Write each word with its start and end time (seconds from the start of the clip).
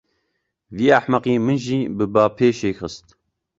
Vî 0.75 0.87
ehmeqî 0.97 1.35
min 1.45 1.57
jî 1.65 1.79
bi 1.97 2.05
bapêşê 2.13 2.71
xist. 2.79 3.05